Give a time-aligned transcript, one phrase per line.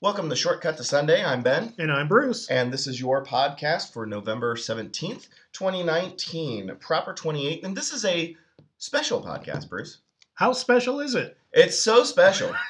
[0.00, 1.24] Welcome to Shortcut to Sunday.
[1.24, 2.48] I'm Ben, And I'm Bruce.
[2.48, 7.64] and this is your podcast for November 17th, 2019, Proper 28.
[7.64, 8.36] And this is a
[8.78, 9.98] special podcast, Bruce.
[10.34, 11.36] How special is it?
[11.52, 12.54] It's so special.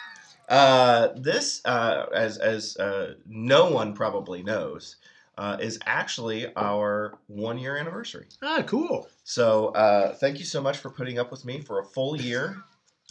[0.48, 4.94] Uh, this, uh, as, as uh, no one probably knows,
[5.36, 8.28] uh, is actually our one year anniversary.
[8.44, 9.08] Ah, cool.
[9.24, 12.58] So uh, thank you so much for putting up with me for a full year.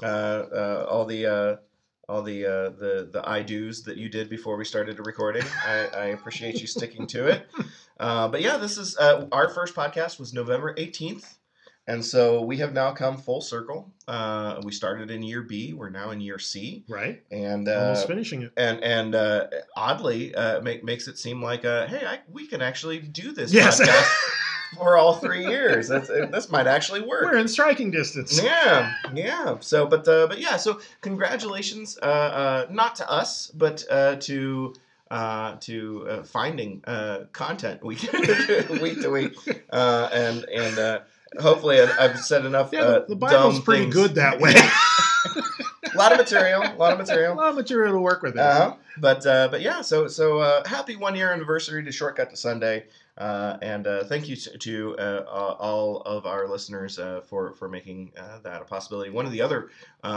[0.02, 1.56] Uh, uh, all the uh,
[2.08, 5.44] all the uh, the the I do's that you did before we started a recording.
[5.66, 7.48] I, I appreciate you sticking to it.
[7.98, 11.38] Uh, but yeah, this is uh, our first podcast was November eighteenth,
[11.88, 13.94] and so we have now come full circle.
[14.06, 15.72] Uh, we started in year B.
[15.72, 17.24] We're now in year C, Right?
[17.32, 18.52] and Almost uh, finishing it.
[18.58, 22.62] and and uh, oddly uh, make, makes it seem like uh, hey, I, we can
[22.62, 23.80] actually do this Yes.
[24.78, 25.88] for all three years.
[25.88, 27.24] That's, this might actually work.
[27.24, 28.42] We're in striking distance.
[28.42, 29.58] Yeah, yeah.
[29.60, 30.58] So, but uh, but yeah.
[30.58, 34.74] So, congratulations, uh, uh, not to us, but uh, to
[35.12, 38.02] uh, to uh, finding uh, content week
[38.82, 39.36] week to week,
[39.72, 41.00] uh, and and uh,
[41.40, 42.70] hopefully I've, said enough.
[42.72, 43.96] Yeah, uh, the, the Bible's pretty things.
[43.96, 44.54] good that way.
[44.56, 48.38] a lot of material, a lot of material, a lot of material to work with.
[48.38, 48.76] Uh-huh.
[48.98, 52.86] But uh, but yeah, so so uh, happy one year anniversary to Shortcut to Sunday,
[53.18, 57.70] uh, and uh, thank you to, to uh, all of our listeners uh, for for
[57.70, 59.10] making uh, that a possibility.
[59.10, 59.70] One of the other
[60.04, 60.08] uh,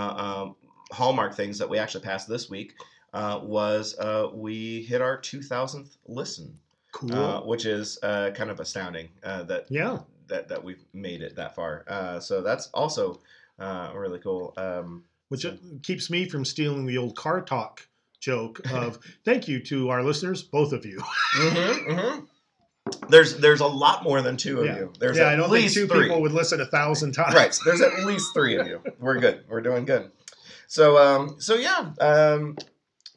[0.46, 0.56] um,
[0.90, 2.74] hallmark things that we actually passed this week
[3.12, 6.58] uh, was uh, we hit our 2000th listen,
[6.92, 7.14] Cool.
[7.14, 9.98] uh, which is uh, kind of astounding uh, that yeah.
[10.28, 11.84] that that we've made it that far.
[11.86, 13.20] Uh, so that's also
[13.58, 14.54] uh, really cool.
[14.56, 15.46] Um, Which
[15.82, 17.86] keeps me from stealing the old car talk
[18.20, 21.00] joke of thank you to our listeners, both of you.
[21.34, 22.24] hmm hmm
[23.08, 24.76] There's there's a lot more than two of Yeah.
[24.78, 24.92] you.
[24.98, 26.04] There's yeah, at I don't think two three.
[26.04, 27.34] people would listen a thousand times.
[27.34, 27.56] right.
[27.64, 28.82] There's at least three of you.
[29.00, 29.44] We're good.
[29.48, 30.10] We're doing good.
[30.66, 32.56] So um so yeah um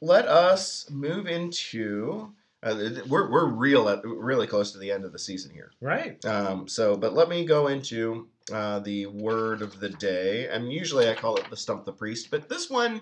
[0.01, 2.33] let us move into
[2.63, 2.75] uh,
[3.07, 5.71] we're we're real at, really close to the end of the season here.
[5.81, 6.23] Right.
[6.25, 11.09] Um, so, but let me go into uh, the word of the day, and usually
[11.09, 13.01] I call it the stump the priest, but this one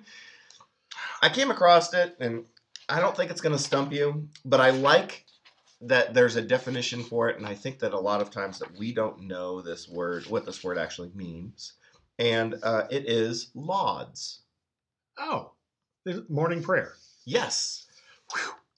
[1.22, 2.46] I came across it, and
[2.88, 5.26] I don't think it's going to stump you, but I like
[5.82, 8.78] that there's a definition for it, and I think that a lot of times that
[8.78, 11.74] we don't know this word, what this word actually means,
[12.18, 14.42] and uh, it is lauds.
[15.18, 15.52] Oh,
[16.28, 16.94] morning prayer.
[17.26, 17.86] Yes.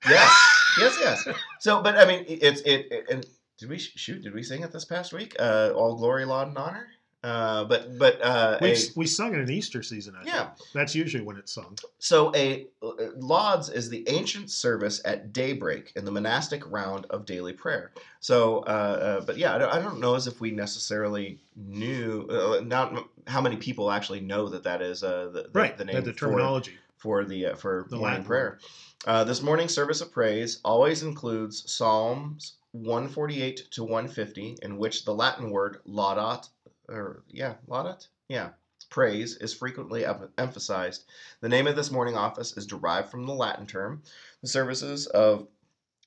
[0.07, 0.33] Yes.
[0.79, 0.97] yes.
[0.99, 1.27] Yes.
[1.59, 3.25] So, but I mean, it's it, it and
[3.57, 4.21] did we shoot?
[4.23, 5.35] Did we sing it this past week?
[5.39, 6.87] Uh, all glory, laud, and honor.
[7.23, 10.15] Uh, but but uh, We, a, we sung it in Easter season.
[10.19, 10.45] I Yeah.
[10.47, 10.69] think.
[10.73, 11.77] That's usually when it's sung.
[11.99, 12.87] so a uh,
[13.17, 17.91] lauds is the ancient service at daybreak in the monastic round of daily prayer.
[18.21, 22.27] So, uh, uh, but yeah, I don't, I don't know as if we necessarily knew
[22.29, 25.77] uh, not how many people actually know that that is uh, the, the, Right.
[25.77, 26.73] the The, name the for- terminology.
[26.97, 28.59] for the uh, for The morning Latin prayer.
[29.05, 35.13] Uh, this morning service of praise always includes Psalms 148 to 150, in which the
[35.13, 36.49] Latin word laudat,
[36.87, 38.49] or yeah, laudat, yeah,
[38.89, 41.05] praise is frequently em- emphasized.
[41.41, 44.03] The name of this morning office is derived from the Latin term.
[44.41, 45.47] The services of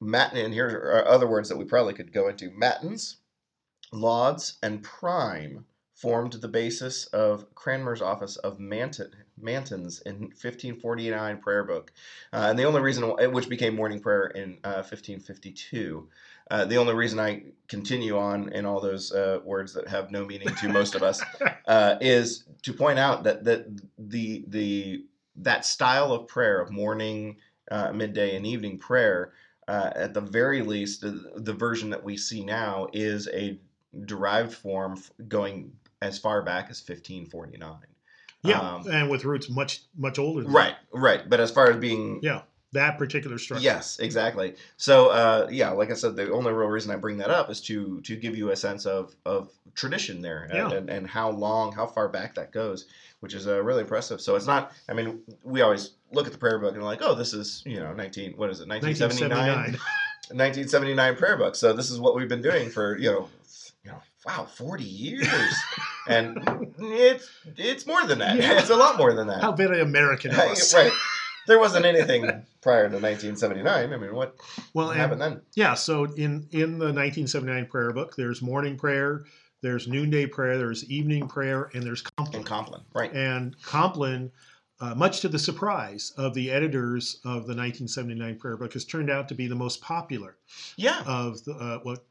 [0.00, 3.16] matin, and here are other words that we probably could go into: matins,
[3.92, 11.64] lauds, and prime formed the basis of Cranmer's office of Manton, Mantons in 1549 prayer
[11.64, 11.92] book.
[12.32, 16.08] Uh, and the only reason, which became morning prayer in uh, 1552.
[16.50, 20.24] Uh, the only reason I continue on in all those uh, words that have no
[20.24, 21.22] meaning to most of us
[21.66, 23.66] uh, is to point out that that
[23.98, 25.04] the the
[25.36, 27.36] that style of prayer of morning,
[27.70, 29.32] uh, midday, and evening prayer,
[29.66, 33.58] uh, at the very least, the, the version that we see now is a
[34.04, 37.76] derived form f- going as far back as 1549.
[38.44, 40.42] Yeah, Um, and with roots much much older.
[40.42, 41.28] Than Right, right.
[41.28, 42.42] But as far as being Yeah.
[42.74, 43.64] That particular structure.
[43.64, 44.54] Yes, exactly.
[44.76, 47.60] So, uh, yeah, like I said, the only real reason I bring that up is
[47.62, 50.76] to to give you a sense of of tradition there and, Yeah.
[50.76, 52.86] and, and how long, how far back that goes,
[53.20, 54.20] which is uh, really impressive.
[54.20, 54.72] So it's not.
[54.88, 57.78] I mean, we always look at the prayer book and like, oh, this is you
[57.80, 58.34] know nineteen.
[58.36, 58.68] What is it?
[58.68, 59.78] Nineteen seventy nine.
[59.78, 59.80] 1979.
[60.32, 61.54] 1979 prayer book.
[61.54, 63.28] So this is what we've been doing for you know,
[63.84, 65.54] you know, wow, 40 years,
[66.08, 68.36] and it's it's more than that.
[68.36, 68.58] Yeah.
[68.58, 69.42] It's a lot more than that.
[69.42, 70.56] How very American right.
[71.46, 72.22] There wasn't anything
[72.62, 73.92] prior to 1979.
[73.92, 74.36] I mean, what
[74.72, 75.40] Well, and happened then?
[75.54, 79.24] Yeah, so in in the 1979 prayer book, there's morning prayer,
[79.62, 82.44] there's noonday prayer, there's evening prayer, and there's In Compline.
[82.44, 83.12] Compline, right?
[83.12, 84.30] And Compline,
[84.80, 89.10] uh, much to the surprise of the editors of the 1979 prayer book, has turned
[89.10, 90.36] out to be the most popular
[90.76, 91.02] Yeah.
[91.06, 92.04] of the, uh, what,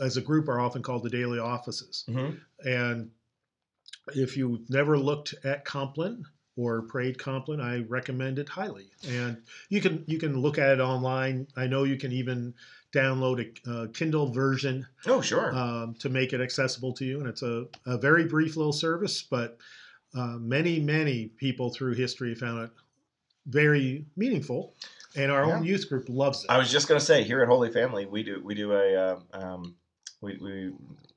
[0.00, 2.04] as a group, are often called the daily offices.
[2.06, 2.30] hmm
[2.64, 3.10] And
[4.14, 6.24] if you've never looked at Compline
[6.60, 8.90] or prayed Compline, I recommend it highly.
[9.08, 9.38] And
[9.70, 11.46] you can you can look at it online.
[11.56, 12.54] I know you can even
[12.92, 15.54] download a, Kindle version Oh, sure.
[15.54, 17.20] um, to make it accessible to you.
[17.20, 19.58] And it's a, a very brief little service, but
[20.14, 22.70] uh, many, many people through history found it
[23.46, 24.74] very meaningful.
[25.16, 26.50] And our own youth group loves it.
[26.50, 29.24] I was just gonna say here at Holy Family, we do we do a um,
[29.32, 29.74] um,
[30.20, 30.72] we, we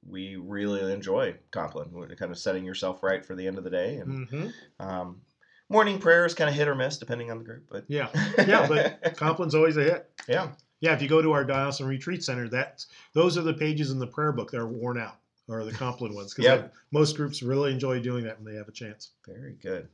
[0.08, 3.98] we really enjoy Compline, kind of setting yourself right for the end of the day,
[3.98, 4.48] and hmm
[4.80, 5.22] um,
[5.70, 8.10] morning prayer is kind of hit or miss depending on the group, but Yeah.
[8.48, 10.10] Yeah, but Compline's always a hit.
[10.28, 10.50] yeah,
[10.82, 14.00] Yeah, if you go to our Diocesan Retreat Center, that's those are the pages in
[14.00, 15.18] the prayer book that are worn out,
[15.48, 16.74] or the Compline ones, because Yep.
[16.92, 19.12] most groups really enjoy doing that when they have a chance.
[19.26, 19.88] very good.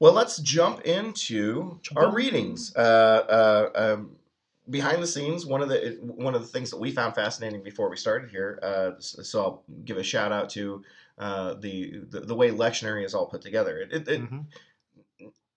[0.00, 2.14] Well, let's jump into our in.
[2.14, 2.74] readings.
[2.76, 4.12] Uh, uh, um,
[4.70, 7.88] behind the scenes, one of the one of the things that we found fascinating before
[7.90, 8.58] we started here.
[8.62, 10.84] Uh, so I'll give a shout out to
[11.18, 13.78] uh, the, the the way lectionary is all put together.
[13.78, 14.44] It, it, Mhm.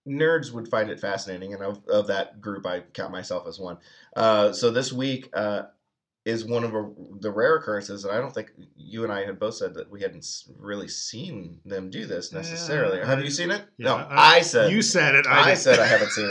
[0.08, 3.78] Nerds would find it fascinating, and of, of that group, I count myself as one.
[4.16, 5.62] Uh, so this week uh,
[6.24, 6.90] is one of a,
[7.20, 10.00] the rare occurrences, and I don't think you and I had both said that we
[10.02, 10.26] hadn't
[10.58, 12.98] really seen them do this necessarily.
[12.98, 13.62] Yeah, Have I- you seen it?
[13.78, 15.26] yeah, no, I- I, said You said it.
[15.26, 15.58] I, didn't.
[15.58, 16.30] said I haven't seen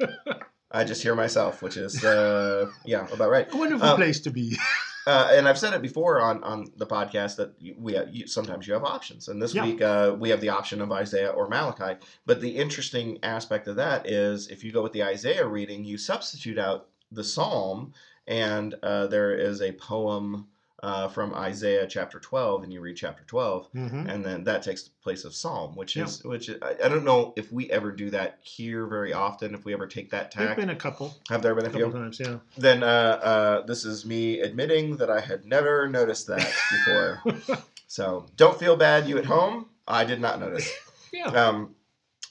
[0.00, 0.08] it.
[0.74, 3.46] I just hear myself, which is uh, yeah, about right.
[3.52, 4.56] A wonderful Um, place to be.
[5.06, 8.66] Uh, and I've said it before on, on the podcast that we have, you, sometimes
[8.66, 9.64] you have options, and this Yeah.
[9.64, 11.98] week uh, we have the option of Isaiah or Malachi.
[12.24, 15.98] But the interesting aspect of that is if you go with the Isaiah reading, you
[15.98, 17.92] substitute out the Psalm,
[18.26, 20.46] and uh, there is a poem
[20.82, 24.82] uh, from Isaiah chapter twelve, and you read chapter twelve, hmm and then that takes
[24.82, 26.04] the place of Psalm, which Yeah.
[26.04, 29.54] is which is, I, I don't know if we ever do that here very often.
[29.54, 31.90] If we ever take that There've tack, been a couple, have there been a couple
[31.90, 31.98] few?
[31.98, 32.38] times, yeah.
[32.58, 37.22] then uh, uh, this is me admitting that I had never noticed that before.
[37.86, 39.66] so don't feel bad, you at home.
[39.86, 40.70] I did not notice.
[41.14, 41.26] Yeah.
[41.26, 41.74] Um,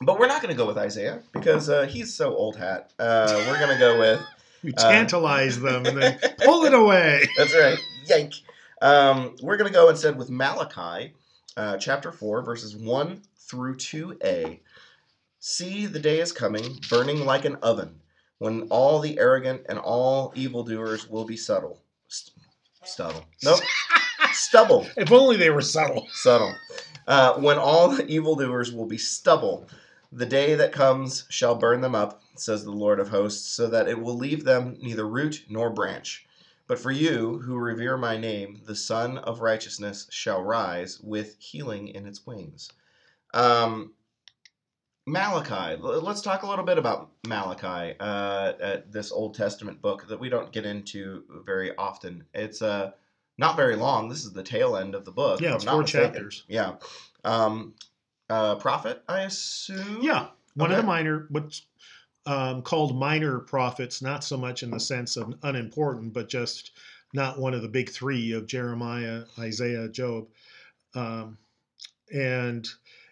[0.02, 2.92] but we're not going to go with Isaiah because uh, he's so old hat.
[2.98, 4.20] Uh, we're going to go with
[4.64, 7.22] You uh, tantalize them and then pull it away.
[7.38, 8.34] that's right, yank.
[8.82, 11.14] Um, we're going to go instead with Malachi,
[11.56, 14.60] uh, chapter four, verses one through two a.
[15.40, 18.02] See, the day is coming, burning like an oven,
[18.38, 21.82] when all the arrogant and all evildoers will be subtle.
[22.08, 22.36] St-
[22.84, 23.26] stubble.
[23.44, 23.60] Nope.
[24.34, 24.88] Stubble.
[24.96, 26.08] If only they were subtle.
[26.14, 26.56] Subtle.
[27.06, 29.68] Uh, when all the evildoers will be stubble,
[30.12, 33.88] the day that comes shall burn them up, says the Lord of hosts, so that
[33.88, 36.26] it will leave them neither root nor branch.
[36.72, 41.90] But for you who revere my name, the Sun of Righteousness shall rise with healing
[41.90, 42.72] in its wings.
[43.34, 43.92] Um,
[45.06, 45.76] Malachi.
[45.82, 50.30] Let's talk a little bit about Malachi, uh, uh, this Old Testament book that we
[50.30, 52.24] don't get into very often.
[52.34, 52.92] It's uh,
[53.38, 54.08] not very long.
[54.08, 55.42] This is the tail end of the book.
[55.42, 56.14] Yeah, it's not four mistaken.
[56.14, 56.46] chapters.
[56.48, 56.76] Yeah.
[57.26, 57.74] Um,
[58.30, 60.00] uh, prophet, I assume.
[60.02, 61.64] Yeah, one of the minor, what's
[62.26, 66.72] um, called minor prophets, not so much in the sense of unimportant, but just
[67.14, 70.28] not one of the big three of Jeremiah, Isaiah, Job,
[70.96, 71.38] um,
[72.14, 72.68] and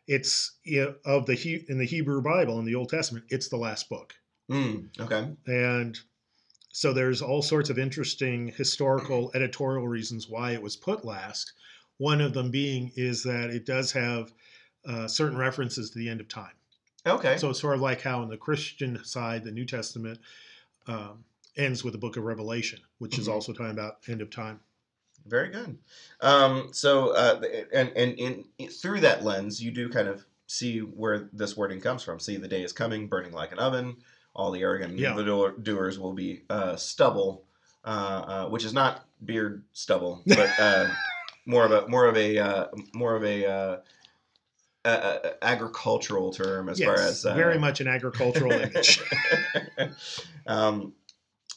[0.08, 3.58] it's you know, of the in the Hebrew Bible in the Old Testament, it's the
[3.58, 4.16] last book,
[4.50, 5.36] Mm, okay.
[5.48, 6.00] and
[6.72, 11.54] so there's all sorts of interesting historical editorial reasons why it was put last.
[11.98, 14.32] One of them being is that it does have
[14.86, 16.54] uh, certain references to the end of time.
[17.06, 17.38] Okay.
[17.38, 20.20] So it's sort of like how in the Christian side, the New Testament
[20.88, 21.24] um,
[21.56, 23.34] ends with the book of Revelation, which is Mhm.
[23.34, 24.60] also talking about end of time.
[25.26, 25.78] Very good.
[26.22, 27.42] Um, so, uh,
[27.74, 28.14] and, and
[28.58, 32.20] in, through that lens, you do kind of see where this wording comes from.
[32.20, 33.98] See, the day is coming, burning like an oven.
[34.36, 35.14] All the arrogant Yeah.
[35.14, 37.44] will be uh, stubble,
[37.84, 40.90] uh, uh, which is not beard stubble, but uh,
[41.46, 43.82] more of a more of a uh, more of a,
[44.90, 49.00] uh, agricultural term as yes, far as uh, very much an agricultural image.
[50.48, 50.94] um,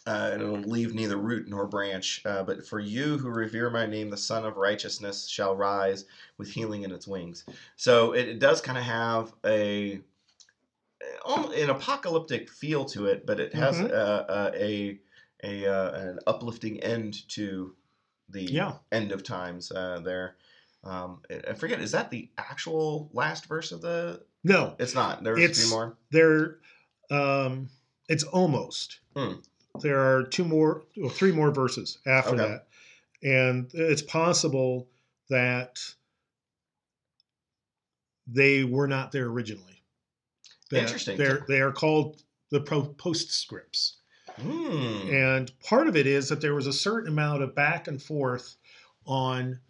[0.06, 2.22] uh, and it'll leave neither root nor branch.
[2.26, 6.04] Uh, but for you who revere my name, the Sun of Righteousness shall rise
[6.38, 7.44] with healing in its wings.
[7.76, 10.02] So it, it does kind of have a
[11.24, 14.98] an apocalyptic feel to it, but it has uh, a
[15.44, 17.76] a uh, an uplifting end to
[18.28, 18.78] the Yeah.
[18.90, 20.36] end of times uh, there.
[20.84, 24.22] Um, I forget, is that the actual last verse of the?
[24.44, 25.22] No, It's not.
[25.22, 25.96] There's a It's- few more.
[26.10, 26.58] there.
[27.10, 27.68] Um,
[28.08, 28.98] it's almost.
[29.16, 29.34] Hmm.
[29.80, 32.36] There are two more, or three more verses after Okay.
[32.48, 32.68] that,
[33.22, 34.88] and it's possible
[35.28, 35.78] that
[38.26, 39.82] they were not there originally.
[40.70, 41.18] That Interesting.
[41.18, 43.96] They're they are called the postscripts.
[44.36, 45.08] Hmm.
[45.10, 48.56] And part of it is that there was a certain amount of back and forth
[49.06, 49.60] on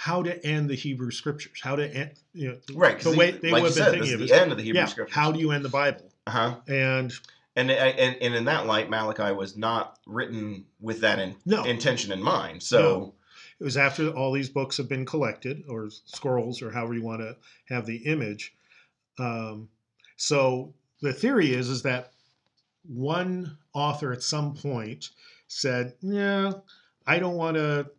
[0.00, 3.00] how to end the Hebrew scriptures, how to end, you know, Right.
[3.00, 4.78] the way they like would have been thinking is of the end of the Hebrew
[4.80, 5.12] yeah, scriptures.
[5.12, 6.08] how do you end the Bible?
[6.28, 6.54] Uh-huh.
[6.68, 7.12] And
[7.56, 12.12] And, and and in that light, Malachi was not written with that in, no, intention
[12.12, 12.62] in mind.
[12.62, 13.12] So
[13.58, 17.20] it was after all these books have been collected, or scrolls, or however you want
[17.22, 17.36] to
[17.68, 18.54] have the image.
[19.18, 19.68] Um,
[20.16, 22.12] so the theory is is that
[22.86, 25.10] one author at some point
[25.48, 26.52] said, "Yeah,
[27.04, 27.90] I don't want to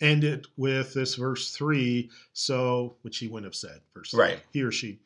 [0.00, 4.40] end it with this verse three, So, which he wouldn't have said, verse right.
[4.52, 5.00] he or she.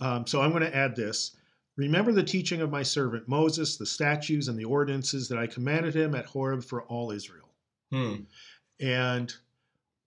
[0.00, 1.36] Um, so I'm going to add this.
[1.76, 5.94] Remember the teaching of my servant Moses, the statutes and the ordinances that I commanded
[5.94, 7.48] him at Horeb for all Israel.
[7.90, 8.16] Hmm.
[8.80, 9.32] And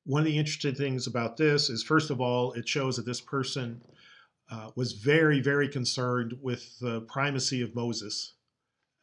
[0.05, 3.21] one of the interesting things about this is, first of all, it shows that this
[3.21, 3.81] person
[4.51, 8.33] uh, was very, very concerned with the primacy of Moses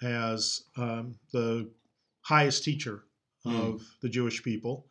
[0.03, 1.69] as um, the
[2.21, 3.05] highest teacher
[3.45, 3.57] Hmm.
[3.57, 4.87] of the Jewish people.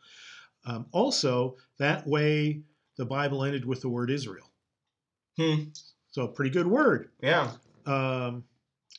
[0.65, 2.61] Um, also, that way
[2.97, 4.51] the Bible ended with the word Israel.
[5.37, 5.69] Hmm.
[6.11, 7.09] So, pretty good word.
[7.21, 7.51] Yeah.
[7.85, 8.43] Um,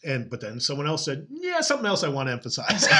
[0.04, 2.88] and but then someone else said, "Yeah, something else I want to emphasize."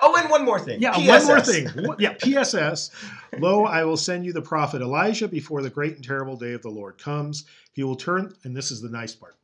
[0.00, 0.80] Oh, and one more thing.
[0.80, 1.68] Yeah, one more thing.
[1.98, 2.90] Yeah, PSS.
[3.38, 6.62] Lo, I will send you the prophet Elijah before the great and terrible day of
[6.62, 7.44] the Lord comes.
[7.72, 9.36] He will turn, and this is the nice part.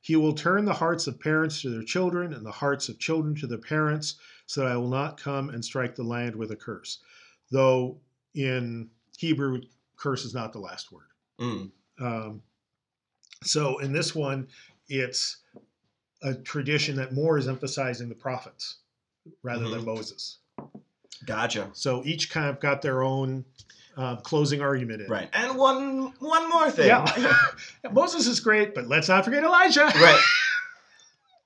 [0.00, 3.36] He will turn the hearts of parents to their children and the hearts of children
[3.36, 4.16] to their parents,
[4.50, 6.98] so that I will not come and strike the land with a curse.
[7.52, 7.98] Though
[8.34, 9.60] in Hebrew,
[9.96, 11.04] curse is not the last word.
[11.40, 11.70] Mm.
[12.00, 12.42] Um,
[13.44, 14.48] so in this one,
[14.88, 15.36] it's
[16.24, 18.78] a tradition that more is emphasizing the prophets
[19.44, 19.86] rather than Mhm.
[19.86, 20.38] Moses.
[21.24, 21.70] Gotcha.
[21.72, 23.44] So each kind of got their own
[23.96, 25.08] uh, closing argument in.
[25.08, 25.28] Right.
[25.32, 26.86] And one one more thing.
[26.88, 27.36] Yeah.
[27.92, 29.84] Moses is great, but let's not forget Elijah.
[29.84, 30.20] right.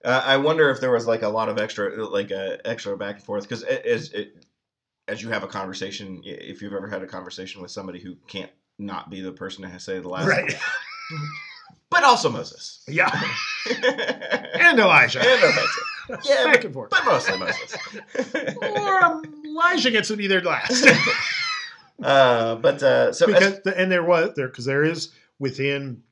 [0.04, 3.16] Uh, I wonder if there was like a lot of extra, like uh, extra back
[3.16, 4.44] and forth, because as it,
[5.08, 8.50] as you have a conversation, if you've ever had a conversation with somebody who can't
[8.78, 10.54] not be the person to say the last, Right.
[11.90, 13.08] but also Moses Yeah.
[13.70, 15.68] and Elijah, And Elijah.
[16.28, 16.90] Yeah, Back and forth.
[16.90, 17.76] but mostly Moses.
[18.60, 20.86] Or um, Elijah gets to be there last.
[22.02, 26.02] uh, but uh, so as- because the, and there was there because there is within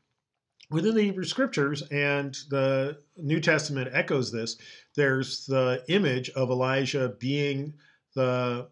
[0.73, 4.57] within the Hebrew scriptures and the New Testament echoes this.
[4.97, 7.75] There's the image of Elijah being
[8.15, 8.69] the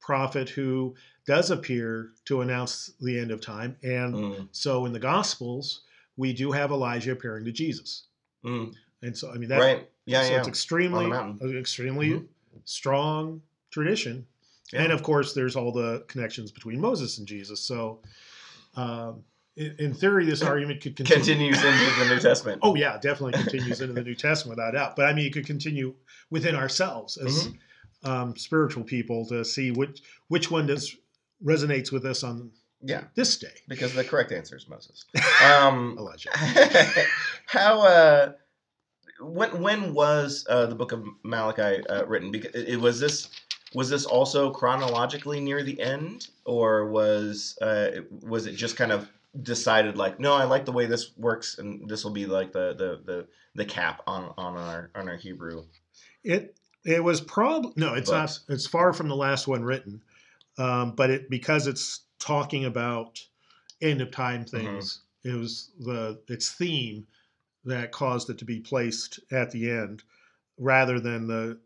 [0.00, 0.94] prophet who
[1.26, 5.82] does appear to announce the end of time, and Mm, so in the Gospels
[6.16, 8.04] we do have Elijah appearing to Jesus,
[8.44, 11.48] mm, and so I mean that right, yeah, so yeah, it's extremely On the mountain.
[11.50, 12.26] an extremely Mhm.
[12.64, 14.26] strong tradition.
[14.72, 14.82] Yeah.
[14.82, 17.60] And of course, there's all the connections between Moses and Jesus.
[17.60, 18.00] So,
[18.76, 19.24] um,
[19.56, 21.22] in, theory, this argument could continue.
[21.24, 22.60] continues into the New Testament.
[22.62, 24.96] Oh yeah, definitely continues into the New Testament without doubt.
[24.96, 25.94] But I mean, it could continue
[26.30, 28.10] within ourselves as Mm-hmm.
[28.10, 30.96] um, spiritual people to see which which one does
[31.44, 32.50] resonates with us on
[32.86, 33.48] yeah, this day.
[33.68, 35.04] because the correct answer is Moses.
[35.44, 36.30] Um, Elijah.
[37.46, 38.32] how uh
[39.20, 42.30] when when was uh, the book of Malachi uh, written?
[42.30, 43.28] Because it, it was this
[43.74, 47.90] was this also chronologically near the end, or was uh,
[48.22, 49.08] was it just kind of
[49.42, 52.74] decided like, no, I like the way this works, and this will be like the
[52.74, 55.64] the the, the cap on on our on our Hebrew.
[56.22, 58.44] It it was probably no, it's Books.
[58.48, 58.54] not.
[58.54, 60.02] It's far from the last one written,
[60.58, 63.20] um, but it because it's talking about
[63.82, 65.02] end of time things.
[65.24, 67.06] It was the its theme
[67.64, 70.02] that caused it to be placed at the end,
[70.58, 71.58] rather than the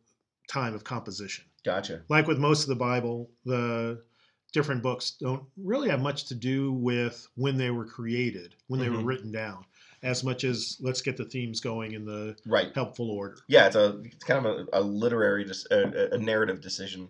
[0.48, 1.44] time of composition.
[1.64, 2.02] Gotcha.
[2.08, 4.02] Like with most of the Bible, the
[4.52, 8.88] different books don't really have much to do with when they were created, when they
[8.88, 9.06] were Mhm.
[9.06, 9.64] written down,
[10.02, 12.72] as much as let's get the themes going in the Right.
[12.74, 13.38] helpful order.
[13.48, 17.08] yeah, it's a it's kind of a, a literary, dis- a, a narrative decision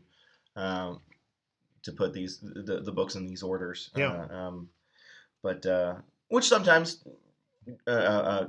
[0.57, 1.01] um,
[1.83, 3.91] to put these the, the books in these orders.
[3.97, 4.27] Yeah.
[4.31, 4.69] Uh, um,
[5.43, 5.97] but uh,
[6.29, 7.05] which sometimes
[7.87, 8.49] uh, uh,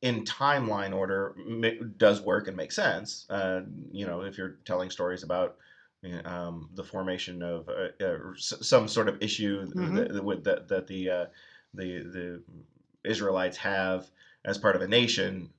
[0.00, 1.34] in timeline order
[1.98, 3.26] does work and makes sense.
[3.28, 3.62] Uh,
[3.92, 5.54] you know, if you're telling stories about uh,
[6.24, 9.94] um, the formation of uh, uh, some sort of issue Mhm.
[9.94, 11.26] that, that, that, that the uh,
[11.74, 12.42] the the
[13.04, 14.10] Israelites have
[14.44, 15.50] as part of a nation,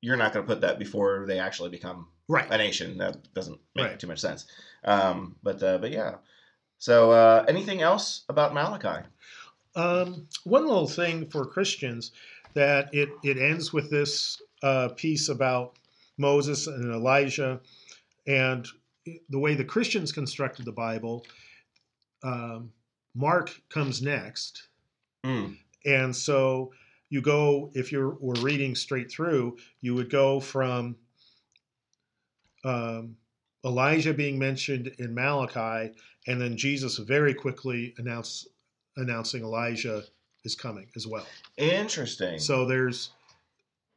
[0.00, 2.50] you're not going to put that before they actually become Right.
[2.50, 2.98] a nation.
[2.98, 3.98] That doesn't make Right.
[4.00, 4.46] too much sense.
[4.84, 6.16] Um, but uh, but yeah.
[6.78, 9.06] So uh, anything else about Malachi?
[9.74, 12.12] Um, one little thing for Christians
[12.54, 15.78] that it it ends with this uh, piece about
[16.16, 17.60] Moses and Elijah,
[18.26, 18.66] and
[19.28, 21.24] the way the Christians constructed the Bible.
[22.22, 22.72] Um,
[23.14, 24.68] Mark comes next,
[25.24, 26.72] Mm, and so
[27.10, 30.96] you go if you were reading straight through, you would go from
[32.64, 33.16] um,
[33.64, 35.92] Elijah being mentioned in Malachi,
[36.26, 38.46] and then Jesus very quickly announce,
[38.96, 40.04] announcing Elijah
[40.44, 41.26] is coming as well.
[41.56, 42.38] Interesting.
[42.38, 43.10] So there's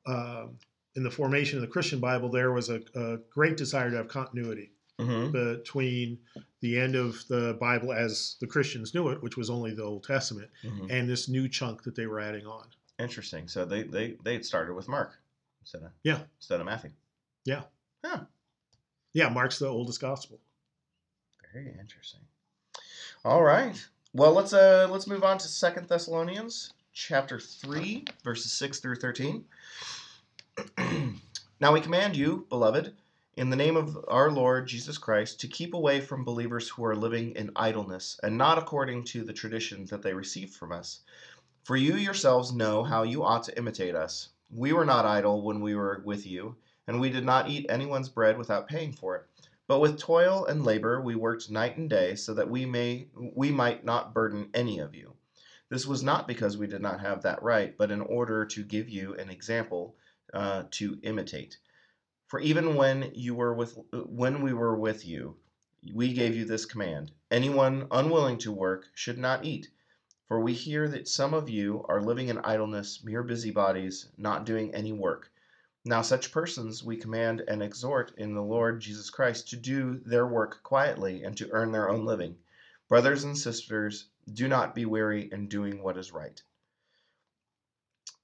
[0.07, 0.57] um,
[0.95, 4.07] in the formation of the Christian Bible, there was a, a great desire to have
[4.07, 6.19] continuity hmm between
[6.61, 10.03] the end of the Bible as the Christians knew it, which was only the Old
[10.03, 12.67] Testament, hmm and this new chunk that they were adding on.
[12.99, 13.47] Interesting.
[13.47, 15.13] So they they they had started with Mark
[15.61, 16.19] instead of Yeah.
[16.39, 16.91] instead of Matthew.
[17.45, 17.63] Yeah.
[18.05, 18.25] Huh.
[19.13, 20.39] Yeah, Mark's the oldest gospel.
[21.53, 22.21] Very interesting.
[23.25, 23.75] All right.
[24.13, 29.45] Well, let's uh let's move on to Second Thessalonians chapter three, verses six through thirteen.
[31.59, 32.93] now we command you, beloved,
[33.37, 36.95] in the name of our Lord Jesus Christ, to keep away from believers who are
[36.95, 40.99] living in idleness, and not according to the tradition that they received from us.
[41.63, 44.29] For you yourselves know how you ought to imitate us.
[44.49, 46.57] We were not idle when we were with you,
[46.87, 49.25] and we did not eat anyone's bread without paying for it.
[49.65, 53.49] But with toil and labor we worked night and day, so that we may we
[53.49, 55.13] might not burden any of you.
[55.69, 58.89] This was not because we did not have that right, but in order to give
[58.89, 59.95] you an example
[60.33, 61.59] uh, to imitate.
[62.31, 65.35] For even when you were with when we were with you,
[65.93, 69.69] we gave you this command: anyone unwilling to work should not eat.
[70.29, 74.73] For we hear that some of you are living in idleness, mere busybodies, not doing
[74.73, 75.29] any work.
[75.83, 80.25] Now, such persons we command and exhort in the Lord Jesus Christ to do their
[80.25, 82.37] work quietly and to earn their own living.
[82.87, 86.41] Brothers and sisters, do not be weary in doing what is right.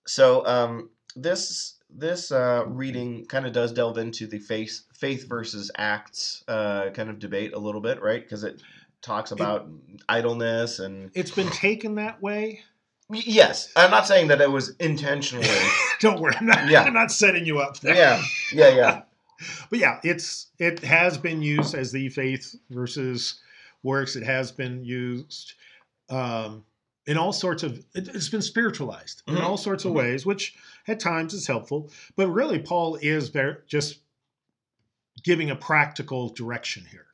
[0.06, 5.72] So, um, this this uh, reading kind of does delve into the faith faith versus
[5.78, 8.22] acts uh, kind of debate a little bit, right?
[8.22, 8.62] Because it
[9.02, 9.68] talks about
[10.10, 12.62] idleness and It's been taken that way.
[13.10, 15.48] Yes, I'm not saying that it was intentionally.
[16.02, 16.84] Don't worry, I'm not, Yeah.
[16.84, 17.96] I'm not setting you up there.
[17.96, 19.02] yeah, yeah, yeah.
[19.70, 23.40] But yeah, it's it has been used as the faith versus
[23.84, 24.16] works.
[24.16, 25.54] It has been used
[26.10, 26.66] um,
[27.08, 27.78] in all sorts of.
[27.96, 29.42] It, it's been spiritualized in Mhm.
[29.44, 29.96] all sorts of Mhm.
[29.96, 30.56] ways, which
[30.88, 31.90] at times is helpful.
[32.16, 34.00] But really, Paul is very just
[35.24, 37.08] giving a practical direction here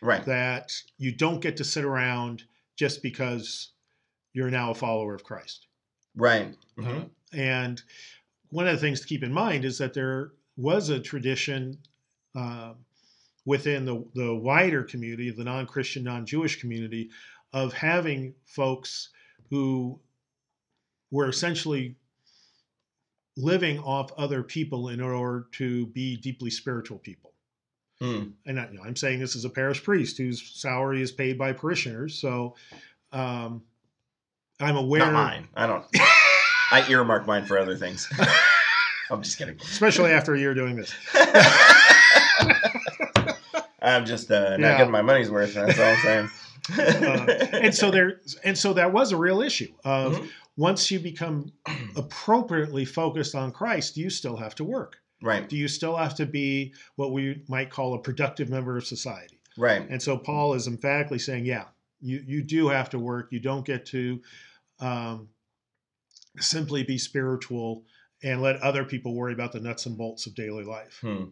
[0.00, 0.24] Right.
[0.24, 2.44] that you don't get to sit around
[2.76, 3.70] just because
[4.32, 5.66] you're now a follower of Christ.
[6.14, 6.56] Right.
[6.76, 7.82] hmm And
[8.50, 11.78] one of the things to keep in mind is that there was a tradition
[12.36, 12.74] uh,
[13.44, 17.10] within the, the wider community, the non Christian, non Jewish community,
[17.52, 19.10] of having folks
[19.50, 19.98] who
[21.10, 21.96] were essentially
[23.36, 27.32] living off other people in order to be deeply spiritual people.
[28.00, 28.32] Mm.
[28.46, 31.38] And I, you know, I'm saying this as a parish priest whose salary is paid
[31.38, 32.14] by parishioners.
[32.18, 32.54] So
[33.12, 33.62] um,
[34.60, 35.00] I'm aware.
[35.00, 35.48] Not mine.
[35.54, 35.84] I don't.
[36.72, 38.08] I earmark mine for other things.
[39.10, 39.56] I'm just kidding.
[39.62, 40.92] especially after a year doing this.
[43.82, 44.76] I'm just uh, not Yeah.
[44.78, 45.54] getting my money's worth.
[45.54, 46.30] That's all I'm saying.
[46.70, 50.28] Uh, and so there, and so that was a real issue of Mhm.
[50.56, 51.52] once you become
[51.96, 54.98] appropriately focused on Christ, do you still have to work?
[55.22, 58.86] right, Do you still have to be what we might call a productive member of
[58.86, 59.40] society?
[59.56, 61.64] right, And so Paul is emphatically saying, yeah,
[62.00, 63.28] you you do have to work.
[63.30, 64.20] You don't get to
[64.80, 65.28] um,
[66.38, 67.84] simply be spiritual
[68.22, 70.98] and let other people worry about the nuts and bolts of daily life.
[71.00, 71.24] Hmm.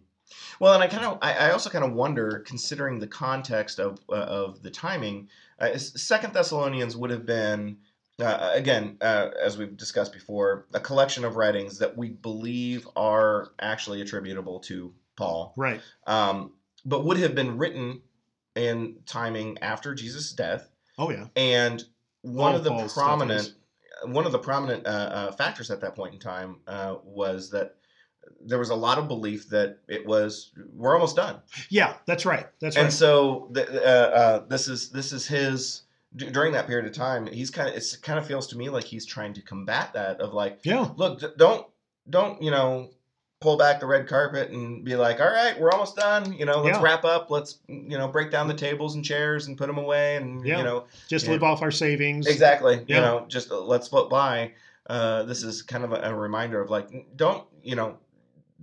[0.60, 3.98] Well, and I kind of, I, I also kind of wonder, considering the context of
[4.08, 7.78] uh, of the timing, uh, Second Thessalonians would have been,
[8.20, 13.52] uh, again, uh, as we've discussed before, a collection of writings that we believe are
[13.60, 15.80] actually attributable to Paul, Right.
[16.06, 16.52] um,
[16.84, 18.02] but would have been written
[18.54, 21.26] in timing after Jesus' death, Oh yeah.
[21.36, 21.82] and
[22.22, 23.54] one All of the Paul's prominent
[24.04, 27.76] one of the prominent uh, uh, factors at that point in time uh, was that
[28.44, 31.36] there was a lot of belief that it was we're almost done,
[31.68, 32.46] Yeah, that's right.
[32.60, 32.84] That's right.
[32.84, 35.82] and so the, uh, uh, this is this is his
[36.16, 37.26] d- during that period of time.
[37.26, 40.20] He's kind of it kind of feels to me like he's trying to combat that
[40.20, 40.88] of like, yeah.
[40.96, 41.66] look, d- don't
[42.10, 42.90] don't you know
[43.40, 46.32] pull back the red carpet and be like, all right, we're almost done.
[46.32, 46.82] You know, let's Yeah.
[46.82, 47.30] wrap up.
[47.30, 50.58] Let's you know break down the tables and chairs and put them away, and Yeah.
[50.58, 51.32] you know Just Yeah.
[51.32, 52.26] live off our savings.
[52.26, 52.84] Exactly.
[52.88, 54.52] You know, just uh, let's float by.
[54.88, 57.96] Uh, this is kind of a, a reminder of like, don't you know,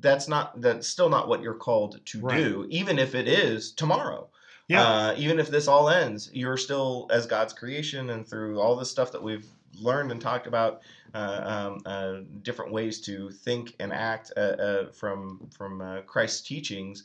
[0.02, 2.38] that's not that's still not what you're called to Right.
[2.38, 4.28] do, even if it is tomorrow.
[4.68, 4.84] Yeah.
[4.84, 8.92] Uh, even if this all ends, you're still as God's creation, and through all this
[8.92, 9.48] stuff that we've
[9.80, 10.82] learned and talked about,
[11.16, 16.42] uh, um, uh, different ways to think and act uh, uh, from from uh, Christ's
[16.42, 17.04] teachings.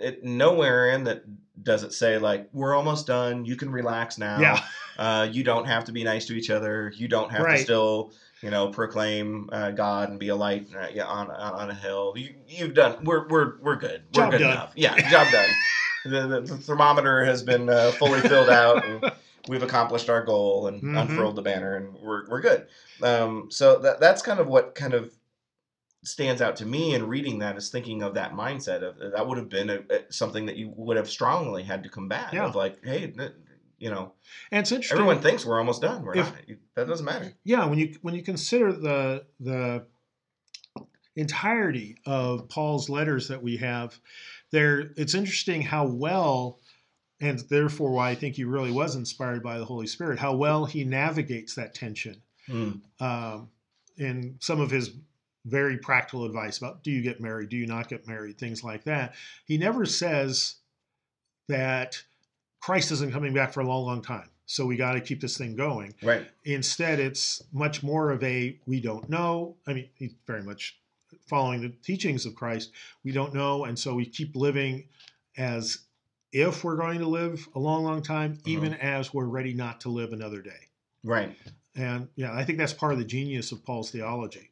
[0.00, 1.22] It, nowhere in that
[1.62, 3.44] does it say like we're almost done.
[3.44, 4.40] You can relax now.
[4.40, 4.60] yeah.
[4.98, 6.92] Uh, you don't have to be nice to each other.
[6.96, 7.58] You don't have Right.
[7.58, 11.54] to still, you know, proclaim uh, God and be a light uh, yeah, on, on
[11.54, 12.12] on a hill.
[12.16, 13.04] You you've done.
[13.04, 14.02] We're we're we're good.
[14.14, 14.50] We're Job good done.
[14.52, 14.72] enough.
[14.76, 15.48] Yeah, job done.
[16.04, 19.10] the, the, the thermometer has been uh, fully filled out, and
[19.48, 21.00] we've accomplished our goal and Mhm.
[21.00, 22.66] unfurled the banner, and we're we're good.
[23.02, 25.12] Um, so that that's kind of what kind of
[26.04, 29.38] stands out to me in reading that is thinking of that mindset of that would
[29.38, 29.80] have been a,
[30.12, 32.44] something that you would have strongly had to combat Yeah.
[32.46, 33.12] of like hey
[33.78, 34.12] you know.
[34.50, 34.98] And it's interesting.
[34.98, 36.02] everyone thinks we're almost done.
[36.02, 36.56] We're If- not.
[36.74, 37.32] That doesn't matter.
[37.44, 39.86] Yeah when you when you consider the the
[41.14, 43.98] entirety of paul's letters that we have
[44.52, 46.58] there it's interesting how well
[47.22, 50.66] and therefore why i think he really was inspired by the holy spirit how well
[50.66, 52.20] he navigates that tension.
[52.46, 52.72] Hmm.
[53.00, 53.48] um,
[53.96, 54.90] in some of his
[55.46, 57.48] very practical advice about do you get married?
[57.48, 58.38] Do you not get married?
[58.38, 59.14] things like that.
[59.46, 60.56] He never says
[61.48, 62.02] that
[62.60, 65.36] christ isn't coming back for a long long time so we got to keep this
[65.36, 69.56] thing going right Instead, it's much more of a we don't know.
[69.66, 70.78] I mean, he's very much
[71.26, 72.70] following the teachings of Christ.
[73.04, 74.84] We don't know, and so we keep living
[75.36, 75.78] as
[76.32, 78.42] if we're going to live a long, long time, uh-huh.
[78.46, 80.68] even as we're ready not to live another day.
[81.02, 81.36] right
[81.74, 84.50] And yeah, I think that's part of the genius of Paul's theology.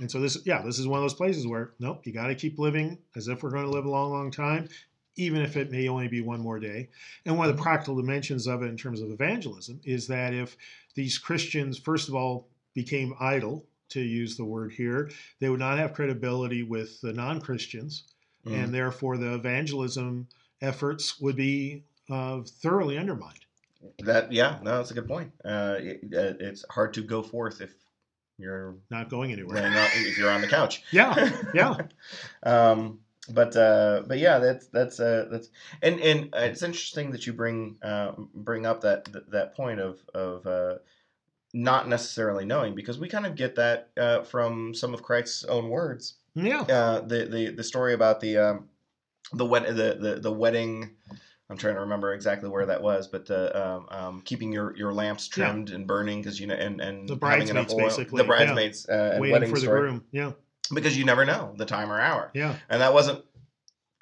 [0.00, 2.34] And so this, yeah, this is one of those places where nope, you got to
[2.34, 4.68] keep living as if we're going to live a long, long time,
[5.16, 6.88] even if it may only be one more day.
[7.26, 10.56] And one of the practical dimensions of it in terms of evangelism is that if
[10.94, 15.76] these Christians, first of all, became idle, to use the word here, they would not
[15.78, 18.04] have credibility with the non-Christians,
[18.46, 18.54] Mm.
[18.64, 20.26] and therefore the evangelism
[20.62, 23.44] efforts would be uh, thoroughly undermined.
[23.98, 27.60] that yeah no that's a good point uh, it, uh, it's hard to go forth
[27.60, 27.74] if
[28.38, 29.58] you're Not going anywhere.
[29.66, 31.76] out, if you're on the couch Yeah, yeah.
[32.44, 35.48] um, but uh, but yeah, that's that's uh, that's
[35.82, 39.98] and and uh, it's interesting that you bring uh, bring up that that point of
[40.14, 40.74] of uh,
[41.54, 45.68] not necessarily knowing because we kind of get that uh, from some of Christ's own
[45.68, 46.14] words.
[46.34, 46.60] Yeah.
[46.62, 48.68] Uh, the the the story about the um,
[49.32, 50.90] the wed the, the the wedding.
[51.48, 54.92] I'm trying to remember exactly where that was, but the um, um, keeping your, your
[54.94, 55.46] lamps Yeah.
[55.46, 58.28] trimmed and burning because you know and and The bridesmaids, oil- basically, the yeah.
[58.28, 60.04] bridesmaids uh, and Waiting wedding for the story groom.
[60.12, 60.32] Yeah.
[60.72, 62.56] Because you never know the time or hour Yeah.
[62.68, 63.24] and that wasn't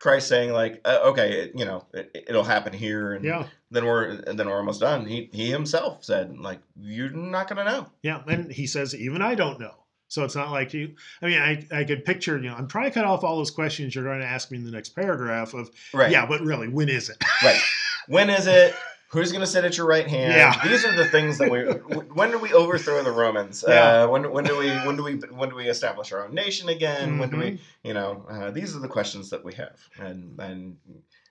[0.00, 3.46] Christ saying like, uh, okay, it, you know, it, it'll happen here, and Yeah.
[3.72, 5.07] then we're and then we're almost done.
[5.07, 7.87] He he himself said like, you're not gonna know.
[8.02, 8.22] Yeah.
[8.28, 9.74] And he says, even I don't know.
[10.11, 12.85] So it's not like you, I mean, I, I could picture, you know, I'm trying
[12.87, 15.52] to cut off all those questions you're going to ask me in the next paragraph
[15.52, 16.11] of, Right.
[16.11, 17.22] yeah, but really, when is it?
[17.42, 17.61] Right.
[18.07, 18.74] When is it?
[19.10, 20.34] Who's gonna sit at your right hand?
[20.34, 20.68] Yeah.
[20.68, 21.64] These are the things that we.
[22.18, 23.64] When do we overthrow the Romans?
[23.66, 24.02] Yeah.
[24.04, 26.68] Uh, when when do we when do we when do we establish our own nation
[26.68, 27.18] again?
[27.18, 27.58] When do we Mhm.
[27.84, 30.76] you know uh, these are the questions that we have and and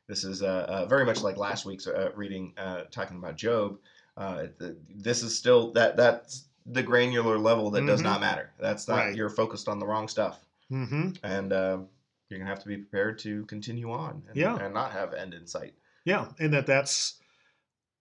[0.08, 3.78] this is uh, uh, very much like last week's uh, reading uh, talking about job
[4.16, 8.06] uh, th- this is still that that's the granular level that does Mhm.
[8.06, 9.16] not matter that's not Right.
[9.16, 10.40] you're focused on the wrong stuff
[10.72, 11.12] Mm-hmm.
[11.24, 11.52] and
[12.30, 14.56] you're gonna have to be prepared to continue on and, Yeah.
[14.58, 15.74] and not have end in sight
[16.06, 16.28] Yeah.
[16.40, 17.20] And that that's,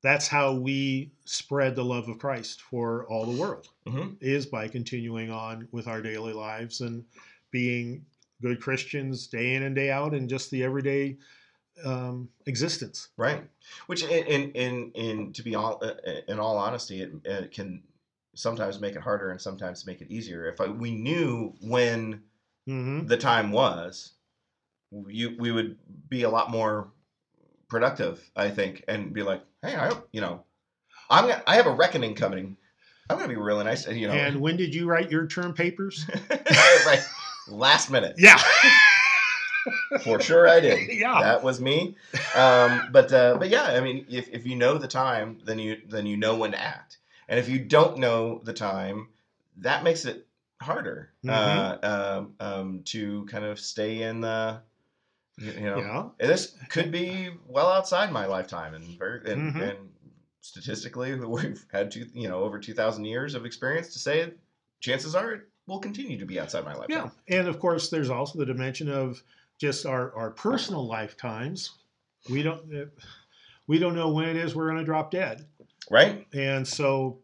[0.06, 4.68] that's how we spread the love of Christ for all the world hmm is by
[4.68, 7.04] continuing on with our daily lives and
[7.50, 8.06] being
[8.42, 11.18] good Christians day in and day out in just the everyday
[11.84, 13.10] um, existence.
[13.16, 13.44] right
[13.86, 15.94] which in in in, in to be all uh,
[16.28, 17.82] in all honesty it, it can
[18.34, 22.22] sometimes make it harder and sometimes make it easier if I, we knew when
[22.68, 23.06] Mm-hmm.
[23.06, 24.14] the time was,
[25.08, 26.92] you we would be a lot more
[27.68, 30.44] productive, I think, and be like, hey, I you know,
[31.10, 32.56] I'm gonna, I have a reckoning coming.
[33.08, 35.52] I'm gonna be really nice, and you know, And when did you write your term
[35.52, 36.06] papers?
[36.86, 37.00] like
[37.48, 38.40] last minute Yeah.
[40.02, 40.48] for sure.
[40.48, 40.88] I did.
[40.92, 41.20] yeah.
[41.20, 41.96] That was me.
[42.34, 45.80] Um, but uh, but yeah, I mean, if, if you know the time, then you
[45.88, 46.98] then you know when to act.
[47.28, 49.08] And if you don't know the time,
[49.58, 50.26] that makes it
[50.60, 54.60] harder uh, um, um, to kind of stay in the
[55.38, 56.14] you you know.
[56.18, 59.70] this could be well outside my lifetime, and very and, Mhm.
[59.70, 59.78] and
[60.40, 64.38] statistically, we've had two you know over two thousand years of experience to say it.
[64.80, 67.10] Chances are it will continue to be outside my lifetime.
[67.28, 67.38] Yeah.
[67.38, 69.22] And of course, there's also the dimension of
[69.58, 71.72] just our, our personal lifetimes.
[72.30, 72.84] We don't uh,
[73.66, 75.46] we don't know when it is we're going to drop dead.
[75.90, 76.26] Right?
[76.34, 77.20] and so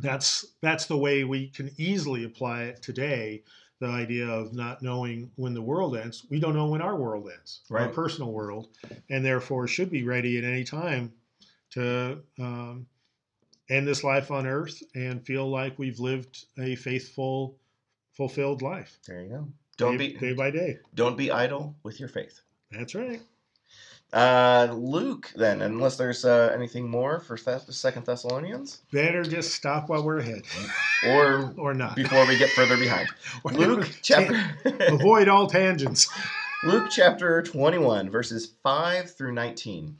[0.00, 3.42] that's that's the way we can easily apply it today
[3.80, 6.26] the idea of not knowing when the world ends.
[6.30, 8.68] We don't know when our world ends our personal world
[9.10, 11.12] and therefore should be ready at any time
[11.70, 12.86] to um,
[13.68, 17.56] end this life on earth and feel like we've lived a faithful
[18.14, 18.98] fulfilled life.
[19.06, 19.48] There you go.
[19.76, 20.78] Don't day, be day by day.
[20.94, 22.40] don't be idle with your faith.
[22.70, 23.20] that's right
[24.12, 29.88] Uh, Luke, then, unless there's uh, anything more for Thess- Second Thessalonians, better just stop
[29.88, 30.42] while we're ahead
[31.08, 33.08] or or not before we get further behind.
[33.44, 34.40] Luke chapter.
[34.88, 36.08] avoid all tangents
[36.64, 39.98] Luke chapter 21, verses 5 through 19.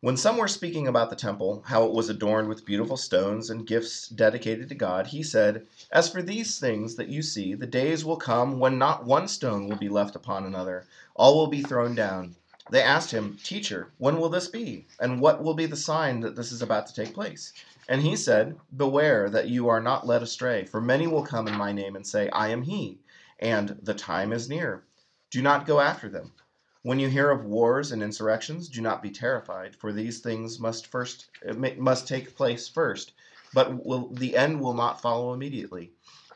[0.00, 3.66] When some were speaking about the temple, how it was adorned with beautiful stones and
[3.66, 8.04] gifts dedicated to God, he said, As for these things that you see, the days
[8.04, 11.94] will come when not one stone will be left upon another, all will be thrown
[11.94, 12.34] down.
[12.70, 14.86] They asked him, Teacher, when will this be?
[14.98, 17.52] And what will be the sign that this is about to take place?
[17.88, 21.54] And he said, Beware that you are not led astray, for many will come in
[21.54, 22.98] my name and say, I am he,
[23.38, 24.82] and the time is near.
[25.30, 26.32] Do not go after them.
[26.82, 30.86] When you hear of wars and insurrections, do not be terrified, for these things must
[30.86, 31.30] first
[31.78, 33.12] must take place first,
[33.54, 35.92] but will, the end will not follow immediately.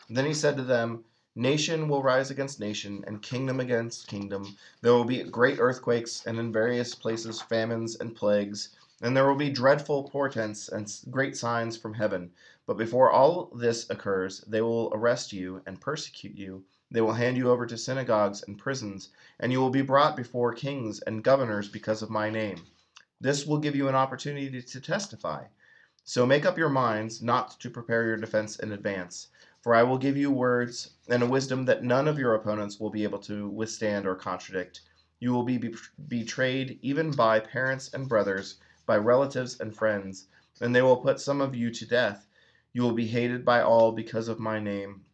[0.08, 1.04] Then he said to them,
[1.36, 4.56] Nation will rise against nation, and kingdom against kingdom.
[4.80, 9.36] There will be great earthquakes, and in various places famines and plagues, and there will
[9.36, 12.32] be dreadful portents and great signs from heaven.
[12.66, 17.36] But before all this occurs, they will arrest you and persecute you they will hand
[17.36, 21.68] you over to synagogues and prisons, and you will be brought before kings and governors
[21.68, 22.66] because of my name.
[23.20, 25.44] This will give you an opportunity to testify.
[26.02, 29.28] So make up your minds not to prepare your defense in advance,
[29.62, 32.90] for I will give you words and a wisdom that none of your opponents will
[32.90, 34.82] be able to withstand or contradict.
[35.18, 35.74] You will be
[36.08, 40.28] betrayed even by parents and brothers, by relatives and friends,
[40.60, 42.26] and they will put some of you to death.
[42.72, 45.04] You will be hated by all because of my name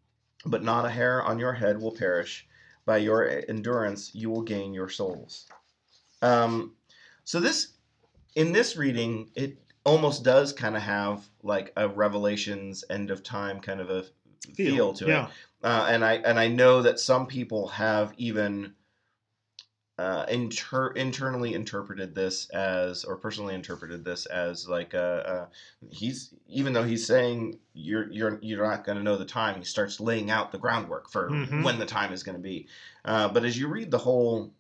[0.47, 2.47] but not a hair on your head will perish.
[2.85, 5.47] By your endurance, you will gain your souls.
[6.23, 6.75] Um,
[7.25, 7.73] so this,
[8.37, 13.61] in this reading, it almost does kind of have like a Revelations end of time
[13.61, 14.05] kind of a
[14.55, 15.27] feel, feel to yeah.
[15.27, 15.33] it.
[15.63, 18.75] Uh, and I and I know that some people have even
[19.99, 25.47] uh, inter- internally interpreted this as, or personally interpreted this as, like uh, uh,
[25.91, 29.65] he's even though he's saying you're you're you're not going to know the time, he
[29.65, 31.63] starts laying out the groundwork for mm-hmm.
[31.63, 32.69] when the time is going to be.
[33.05, 34.53] Uh, but as you read the whole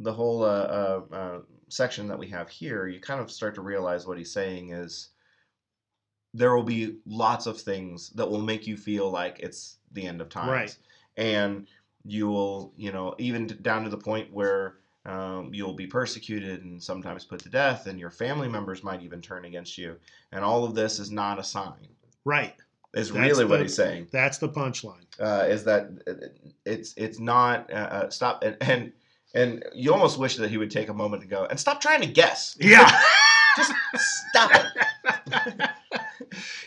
[0.00, 4.06] the whole uh, uh, section that we have here, you kind of start to realize
[4.06, 5.08] what he's saying is
[6.34, 10.20] there will be lots of things that will make you feel like it's the end
[10.20, 10.76] of times, right?
[11.16, 11.68] And
[12.04, 14.74] you will, you know, even down to the point where
[15.06, 19.20] um, you'll be persecuted and sometimes put to death, and your family members might even
[19.20, 19.96] turn against you.
[20.32, 21.88] And all of this is not a sign.
[22.24, 22.54] Right.
[22.94, 24.08] Is that's really the, what he's saying.
[24.10, 25.04] That's the punchline.
[25.20, 25.90] Uh, is that
[26.64, 28.92] it's it's not uh, uh, stop and, and
[29.34, 32.00] and you almost wish that he would take a moment to go and stop trying
[32.00, 32.56] to guess.
[32.60, 32.88] Yeah.
[33.56, 33.72] Just
[34.30, 35.70] stop it.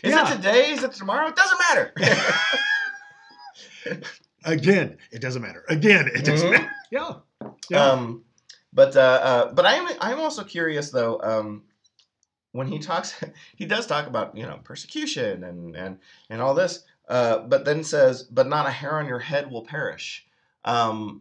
[0.02, 0.30] is yeah.
[0.30, 0.70] it today?
[0.70, 1.28] Is it tomorrow?
[1.28, 1.92] It doesn't matter.
[4.44, 5.64] Again, it doesn't matter.
[5.68, 6.62] Again, it doesn't mm-hmm.
[6.62, 6.72] matter.
[6.90, 7.16] Yeah.
[7.68, 7.84] Yeah.
[7.84, 8.24] Um,
[8.72, 11.20] but uh, uh, but I'm I'm also curious though.
[11.22, 11.64] Um,
[12.52, 13.22] when he talks,
[13.56, 15.98] he does talk about you know persecution and and
[16.30, 16.84] and all this.
[17.06, 20.26] Uh, but then says, "But not a hair on your head will perish."
[20.64, 21.20] Um,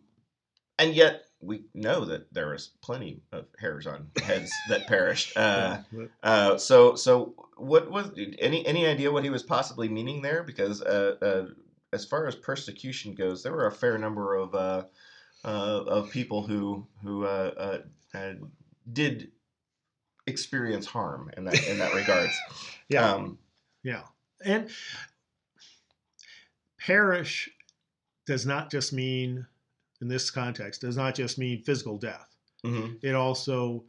[0.79, 5.38] and yet we know that there is plenty of hairs on heads that perished.
[5.38, 5.80] Uh,
[6.23, 10.43] uh, so so what was any any idea what he was possibly meaning there?
[10.43, 11.45] Because uh, uh,
[11.93, 14.84] as far as persecution goes, there were a fair number of uh,
[15.45, 17.82] uh, of people who who uh,
[18.13, 18.34] uh,
[18.91, 19.32] did
[20.26, 22.34] experience harm in that in that regards.
[22.89, 23.38] yeah, um,
[23.84, 24.04] yeah,
[24.43, 24.69] and
[26.80, 27.50] perish
[28.26, 29.47] does not just mean
[30.01, 32.36] in this context does not just mean physical death.
[32.65, 32.95] Mm-hmm.
[33.01, 33.83] It also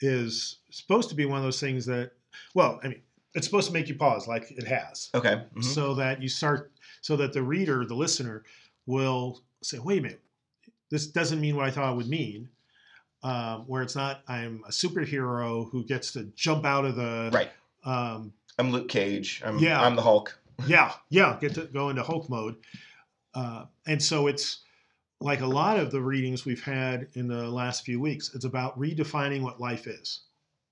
[0.00, 2.12] is supposed to be one of those things that,
[2.54, 3.00] well, I mean,
[3.34, 5.10] it's supposed to make you pause, like it has.
[5.14, 5.34] Okay.
[5.34, 5.62] Mm-hmm.
[5.62, 8.44] So that you start, so that the reader, the listener,
[8.86, 10.22] will say, "Wait a minute,
[10.90, 12.48] this doesn't mean what I thought it would mean.
[13.22, 17.50] Um, where it's not, I'm a superhero who gets to jump out of the right.
[17.84, 19.42] Um, I'm Luke Cage.
[19.44, 20.38] I'm, yeah, I'm the Hulk.
[20.66, 22.56] yeah, yeah, get to go into Hulk mode.
[23.34, 24.60] Uh, and so it's
[25.24, 28.30] like a lot of the readings we've had in the last few weeks.
[28.34, 30.20] It's about redefining what life is.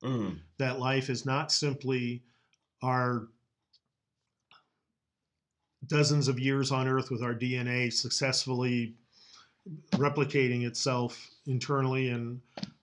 [0.04, 0.40] Mm.
[0.58, 2.22] That life is not simply
[2.82, 3.28] our
[5.86, 8.94] dozens of years on Earth with our DNA successfully
[9.92, 12.38] replicating itself internally and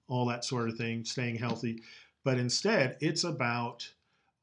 [0.08, 1.84] all that sort of thing, staying healthy.
[2.24, 3.88] But instead, it's about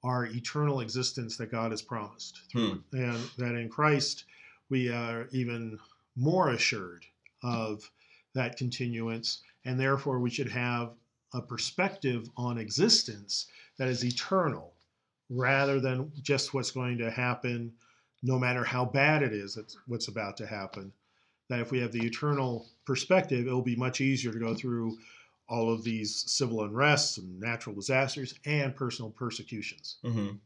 [0.04, 2.42] our eternal existence that God has promised.
[2.52, 2.74] Hmm.
[2.92, 4.26] And that in Christ,
[4.70, 5.76] we are even
[6.14, 7.04] more assured
[7.42, 7.90] of
[8.35, 9.42] that continuance.
[9.64, 10.92] And therefore, we should have
[11.35, 13.46] a perspective on existence
[13.79, 14.75] that is eternal
[15.29, 17.72] rather than just what's going to happen,
[18.22, 20.92] no matter how bad it is, that's what's about to happen
[21.49, 24.99] that if we have the eternal perspective, it'll be much easier to go through
[25.49, 29.99] all of these civil unrests and natural disasters and personal persecutions.
[30.05, 30.37] Mm-hmm.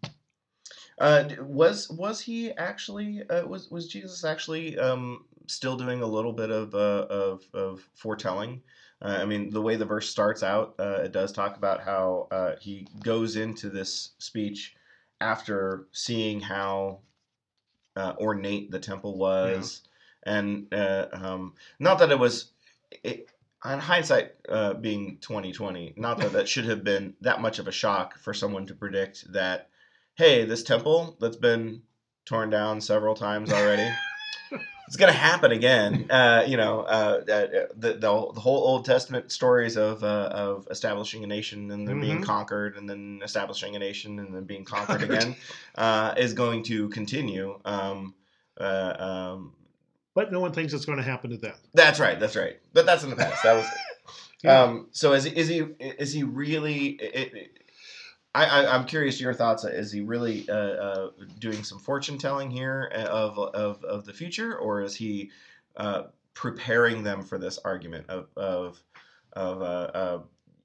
[0.99, 6.33] Uh, was was he actually uh, was was Jesus actually um, still doing a little
[6.33, 8.63] bit of uh, of, of foretelling.
[9.03, 12.29] Uh, I mean, the way the verse starts out, uh, it does talk about how
[12.31, 14.77] uh, he goes into this speech
[15.23, 17.01] after seeing how
[17.97, 19.83] uh, ornate the temple was,
[20.25, 22.53] and uh, um, not that it was.
[23.03, 23.31] It,
[23.63, 27.73] on hindsight, uh, being 2020, not that that should have been that much of a
[27.73, 29.69] shock for someone to predict that,
[30.15, 31.83] hey, this temple that's been
[32.25, 33.87] torn down several times already.
[34.91, 36.07] it's going to happen again.
[36.11, 40.67] Uh, you know, uh, uh, the, the the whole Old Testament stories of uh, of
[40.71, 42.25] establishing a nation and then being Mhm.
[42.25, 45.37] conquered and then establishing a nation and then being conquered again
[45.77, 47.59] uh, is going to continue.
[47.65, 48.15] Um,
[48.61, 49.53] uh, um,
[50.15, 51.55] But no one thinks it's going to happen to them.
[51.73, 52.19] that's right.
[52.19, 52.59] That's right.
[52.73, 53.43] But that's in the past.
[53.45, 53.67] That was.
[54.43, 54.63] Yeah.
[54.63, 56.87] Um, so is is he is he really?
[56.93, 57.51] It, it,
[58.35, 59.65] I, I'm curious your thoughts.
[59.65, 64.13] Is he really uh, uh, doing some fortune telling here uh, of, of of the
[64.13, 65.31] future, or is he
[65.77, 68.81] uh, preparing them for this argument of of
[69.33, 70.23] of uh, uh,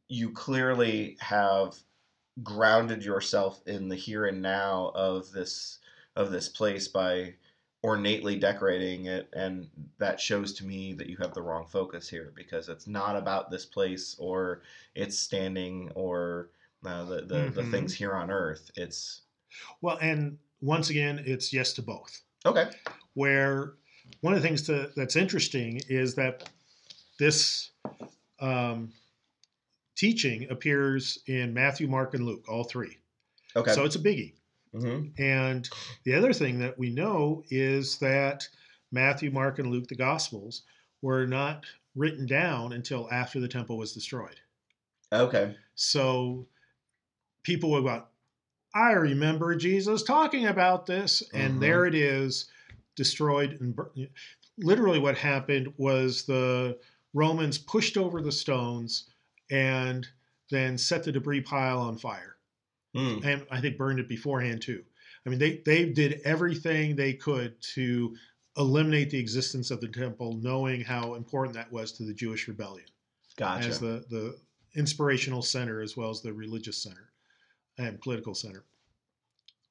[0.08, 1.75] you clearly have
[2.43, 5.80] grounded yourself in the here and now of this
[6.15, 7.34] of this place by
[7.82, 12.34] ornately decorating it and that shows to me that you have the wrong focus here
[12.36, 14.63] because it's not about this place or
[14.95, 16.49] its standing or
[16.88, 17.71] uh, the the, the Mhm.
[17.71, 19.21] things here on earth it's
[19.82, 22.21] Well, and once again, it's yes to both.
[22.45, 22.71] okay
[23.13, 23.76] Where
[24.21, 26.50] one of the things to, that's interesting is that
[27.19, 27.71] this
[28.39, 28.93] um,
[29.95, 32.98] teaching appears in Matthew, Mark, and Luke, all three.
[33.56, 34.34] okay So it's a biggie.
[34.74, 35.69] hmm And
[36.04, 38.48] the other thing that we know is that
[38.91, 40.63] Matthew, Mark, and Luke, the Gospels,
[41.02, 44.39] were not written down until after the temple was destroyed.
[45.13, 46.48] okay So
[47.45, 48.03] people would go,
[48.73, 51.60] I remember Jesus talking about this, and Mhm.
[51.62, 52.49] there it is,
[52.95, 53.91] destroyed and bur-
[54.58, 56.77] literally what happened was the
[57.13, 59.10] Romans pushed over the stones
[59.49, 60.08] and
[60.49, 62.36] then set the debris pile on fire
[62.93, 63.19] Hmm.
[63.23, 64.84] and I think burned it beforehand too.
[65.25, 68.15] I mean, they they did everything they could to
[68.58, 72.88] eliminate the existence of the temple, knowing how important that was to the Jewish rebellion
[73.38, 74.39] gotcha as the the
[74.75, 77.12] inspirational center as well as the religious center
[77.78, 78.64] and political center.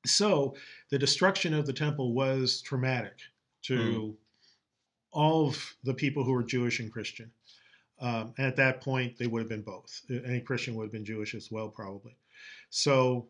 [0.06, 0.54] So
[0.90, 3.14] the destruction of the temple was traumatic
[3.62, 4.16] to
[5.12, 7.30] all of the people who were Jewish and Christian.
[8.00, 10.02] Um, and at that point, they would have been both.
[10.10, 12.16] Any Christian would have been Jewish as well, probably.
[12.70, 13.28] So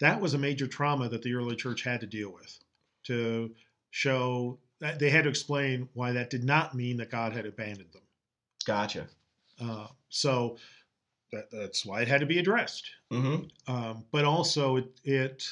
[0.00, 2.58] that was a major trauma that the early church had to deal with
[3.04, 3.54] to
[3.90, 7.92] show that they had to explain why that did not mean that God had abandoned
[7.92, 8.02] them.
[8.64, 9.06] gotcha
[9.60, 10.56] Uh, so
[11.34, 12.90] that, that's why it had to be addressed.
[13.10, 15.48] hmm Um, but also, it, it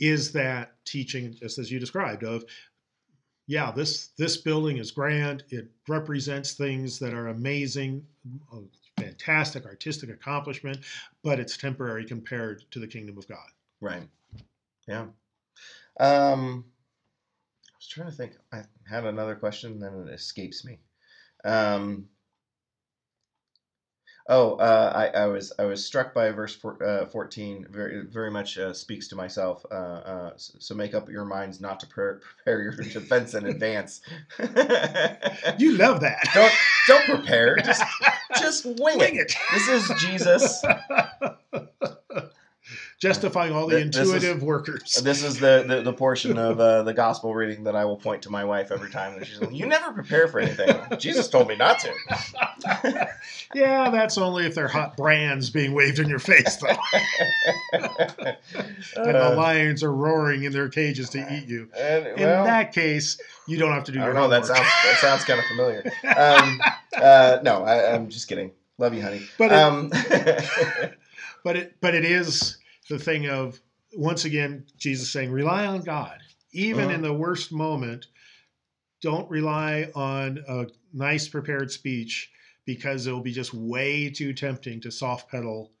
[0.00, 2.44] is that teaching, just as you described, of
[3.46, 5.44] yeah, this this building is grand.
[5.50, 8.06] It represents things that are amazing,
[8.98, 10.78] fantastic artistic accomplishment,
[11.22, 13.48] but it's temporary compared to the kingdom of God.
[13.80, 14.08] right
[14.88, 15.06] yeah
[16.00, 16.64] um
[17.68, 20.78] i was trying to think i had another question then it escapes me
[21.44, 22.08] um
[24.26, 27.66] Oh, uh, I, I was I was struck by verse four, uh, fourteen.
[27.70, 29.66] Very very much uh, speaks to myself.
[29.70, 34.00] Uh, uh, so make up your minds not to pre- prepare your defense in advance.
[35.58, 36.26] You love that.
[36.34, 36.52] don't
[36.88, 37.56] don't prepare.
[37.56, 37.82] Just
[38.40, 39.30] just wing, Wing it.
[39.30, 39.36] it.
[39.52, 40.64] This is Jesus.
[43.04, 44.94] Justifying all the Th- this is- intuitive workers.
[45.04, 48.22] This is the, the, the portion of uh, the gospel reading that I will point
[48.22, 49.18] to my wife every time.
[49.18, 50.74] That she's like, "You never prepare for anything.
[50.98, 53.08] Jesus told me not to."
[53.54, 56.74] Yeah, that's only if they're hot brands being waved in your face, though.
[57.72, 58.36] and
[59.14, 61.68] the Uh, lions are roaring in their cages to eat you.
[61.78, 64.26] and, In well, that case, you don't have to do your know.
[64.28, 65.84] That sounds that sounds kind of familiar.
[66.16, 66.60] Um,
[66.96, 68.50] uh, no, I, I'm just kidding.
[68.78, 69.22] Love you, honey.
[69.38, 69.90] But it- um,
[71.44, 72.56] but it but it is
[72.88, 73.60] the thing of
[73.96, 76.18] once again Jesus saying rely on God
[76.52, 76.94] even Uh-huh.
[76.94, 78.06] in the worst moment.
[79.02, 82.30] Don't rely on a nice prepared speech
[82.64, 85.72] because it will be just way too tempting to soft pedal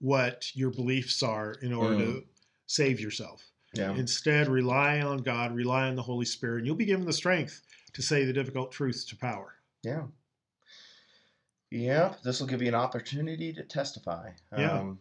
[0.00, 2.24] what your beliefs are in order to
[2.66, 3.42] save yourself.
[3.74, 3.94] yeah.
[3.94, 7.62] Instead, rely on God, rely on the Holy Spirit, and you'll be given the strength
[7.94, 9.54] to say the difficult truths to power.
[9.82, 10.02] Yeah.
[11.70, 14.30] Yeah, this will give you an opportunity to testify.
[14.56, 14.72] Yeah.
[14.80, 14.98] Um,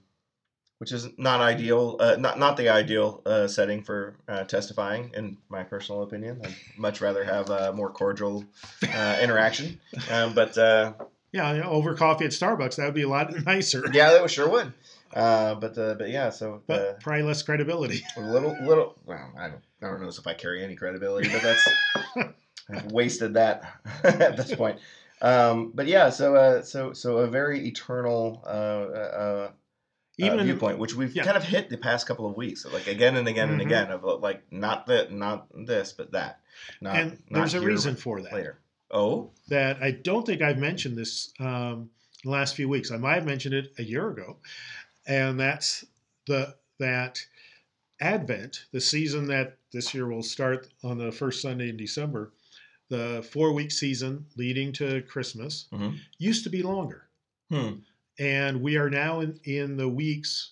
[0.81, 5.37] which is not ideal, uh, not not the ideal uh, setting for uh, testifying, in
[5.47, 6.41] my personal opinion.
[6.43, 8.45] I'd much rather have a more cordial
[8.91, 9.79] uh, interaction.
[10.09, 10.93] Um, but uh,
[11.31, 14.73] Yeah, over coffee at Starbucks, that would be a lot nicer, yeah, that sure would.
[15.13, 18.03] Uh, but uh, but yeah, so but uh, probably less credibility.
[18.17, 18.95] a little little.
[19.05, 19.61] Well, I don't.
[19.83, 21.69] I don't know if I carry any credibility, but that's
[22.71, 23.71] I've wasted that
[24.03, 24.79] at this point.
[25.21, 29.51] Um, but yeah, so uh, so so a very eternal uh, uh,
[30.25, 31.23] Even uh, in- viewpoint, which we've yeah.
[31.23, 33.65] kind of hit the past couple of weeks, like again and again and Mhm.
[33.65, 36.39] again, of uh, like not that, not this, but that.
[36.79, 38.31] Not, and not there's a here, reason for that.
[38.33, 38.59] later.
[38.91, 41.89] Oh, that I don't think I've mentioned this um,
[42.23, 42.91] in the last few weeks.
[42.91, 44.37] I might have mentioned it a year ago,
[45.07, 45.85] and that's
[46.27, 47.25] the that
[47.99, 52.31] Advent, the season that this year will start on the first Sunday in December,
[52.89, 55.99] the four week season leading to Christmas Mhm.
[56.17, 57.07] used to be longer,
[57.49, 57.75] hmm.
[58.21, 60.51] And we are now in in the weeks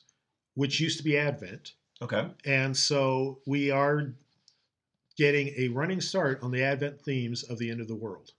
[0.55, 2.27] which used to be Advent, Okay.
[2.45, 4.13] and so we are
[5.15, 8.31] getting a running start on the Advent themes of the end of the world.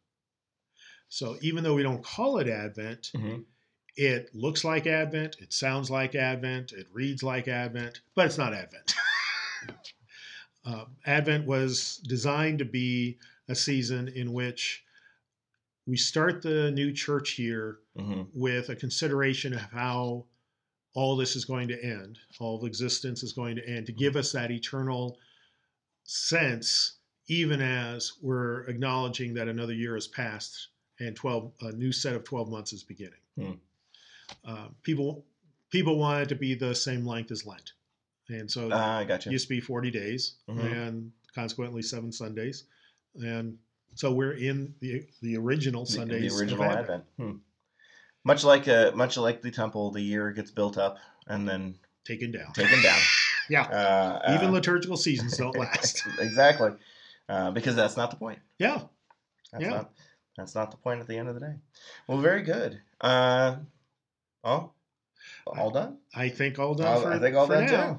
[1.08, 3.38] So even though we don't call it Advent, hmm
[3.96, 8.54] it looks like Advent, it sounds like Advent, it reads like Advent, but it's not
[8.54, 8.94] Advent.
[10.64, 13.18] uh, Advent was designed to be
[13.48, 14.84] a season in which
[15.90, 20.24] we start the new church year hmm with a consideration of how
[20.94, 24.14] all this is going to end, all of existence is going to end, to give
[24.16, 25.18] us that eternal
[26.04, 30.68] sense, even as we're acknowledging that another year has passed
[31.00, 33.22] and 12 a new set of 12 months is beginning.
[33.36, 33.52] Hmm.
[34.44, 35.24] Uh, people
[35.70, 37.72] people want it to be the same length as Lent,
[38.28, 40.72] and so Ah, I got it used to be 40 days Mhm.
[40.72, 42.64] and consequently seven Sundays,
[43.16, 43.58] and
[43.94, 46.30] so we're in the the original The- Sundays.
[46.32, 46.80] the of original Advent.
[46.80, 47.04] Advent.
[47.18, 47.36] Hmm.
[48.24, 51.74] Much like uh, much like the temple, the year gets built up and then
[52.04, 52.52] taken down.
[52.52, 52.98] taken down.
[53.48, 53.62] Yeah.
[53.62, 56.04] Uh, Even uh, liturgical seasons don't last.
[56.20, 56.70] exactly,
[57.28, 58.38] uh, because that's not the point.
[58.60, 58.82] yeah.
[59.50, 59.70] That's Yeah.
[59.70, 59.90] not
[60.36, 61.54] that's not the point at the end of the day.
[62.06, 62.80] Well, very good.
[63.00, 63.56] Uh,
[64.44, 64.70] oh,
[65.48, 65.96] all done.
[66.14, 67.70] I think all done All- for, I think all done now.
[67.72, 67.82] too.
[67.82, 67.96] Uh,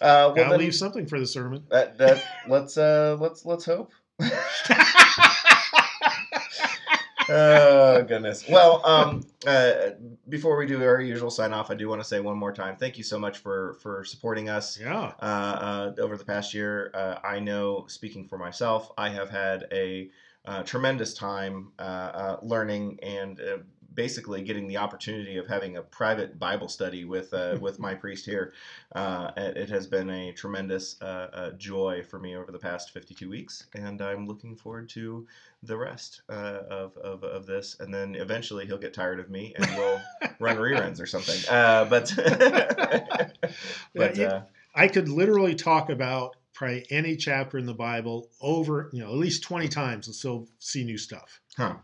[0.00, 1.62] well, Gotta then, leave something for the sermon.
[1.70, 3.92] that, that let's uh, let's let's hope.
[7.28, 8.44] oh goodness.
[8.48, 9.90] Well, um, uh,
[10.28, 12.76] before we do our usual sign off, I do want to say one more time,
[12.76, 15.12] thank you so much for for supporting us yeah.
[15.20, 16.90] uh, uh, over the past year.
[16.94, 20.10] Uh, I know, speaking for myself, I have had a
[20.44, 23.58] uh, tremendous time uh, uh, learning and uh,
[24.00, 28.24] basically getting the opportunity of having a private Bible study with uh, with my priest
[28.24, 28.54] here.
[28.94, 33.28] Uh, it, has been a tremendous uh, uh, joy for me over the past 52
[33.28, 35.26] weeks, and I'm looking forward to
[35.62, 37.76] the rest uh, of, of, of this.
[37.78, 40.00] And then eventually he'll get tired of me and we'll
[40.40, 41.38] run reruns or something.
[41.50, 42.10] Uh, but
[43.94, 49.10] but I could literally talk about probably any chapter in the Bible over, you know,
[49.10, 51.38] at least 20 times and still see new stuff.
[51.58, 51.74] huh.